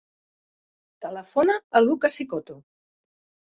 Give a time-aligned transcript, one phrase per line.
[1.05, 2.59] Telefona al Luka Sissoko.